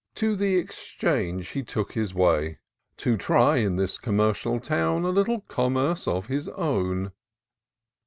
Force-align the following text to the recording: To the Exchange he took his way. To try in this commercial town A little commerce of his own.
To 0.15 0.35
the 0.35 0.55
Exchange 0.55 1.49
he 1.49 1.61
took 1.61 1.91
his 1.91 2.11
way. 2.11 2.57
To 2.97 3.15
try 3.17 3.57
in 3.57 3.75
this 3.75 3.99
commercial 3.99 4.59
town 4.59 5.05
A 5.05 5.09
little 5.11 5.41
commerce 5.41 6.07
of 6.07 6.25
his 6.25 6.49
own. 6.49 7.11